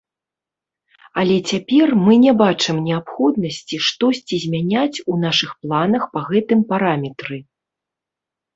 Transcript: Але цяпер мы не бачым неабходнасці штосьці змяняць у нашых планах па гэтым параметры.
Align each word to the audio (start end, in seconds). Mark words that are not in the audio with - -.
Але 1.23 1.35
цяпер 1.51 1.87
мы 2.05 2.13
не 2.23 2.33
бачым 2.41 2.77
неабходнасці 2.87 3.77
штосьці 3.89 4.41
змяняць 4.47 4.97
у 5.13 5.21
нашых 5.27 5.51
планах 5.63 6.03
па 6.17 6.27
гэтым 6.33 6.59
параметры. 6.75 7.35